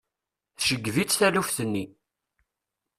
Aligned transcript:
Tceggeb-it 0.57 1.15
taluft-nni. 1.19 1.85